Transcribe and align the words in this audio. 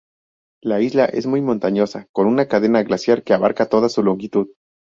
La 0.63 0.81
isla 0.81 1.05
es 1.05 1.27
muy 1.27 1.41
montañosa, 1.43 2.07
con 2.11 2.25
una 2.25 2.47
cadena 2.47 2.81
glaciar 2.81 3.21
que 3.23 3.35
abarca 3.35 3.69
toda 3.69 3.87
su 3.87 4.01
longitud. 4.01 4.47